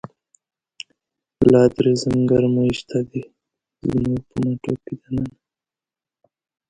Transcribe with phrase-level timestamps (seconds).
[1.51, 3.21] لادرزم ګرمی شته دی،
[3.89, 5.33] زموږ په مټوکی دننه